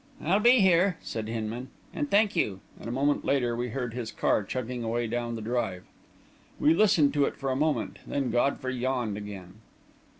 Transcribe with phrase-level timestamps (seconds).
[0.19, 1.67] "I'll be here!" said Hinman.
[1.93, 5.43] "And thank you," and a moment later we heard his car chugging away down the
[5.43, 5.83] drive.
[6.59, 9.59] We listened to it for a moment, then Godfrey yawned again.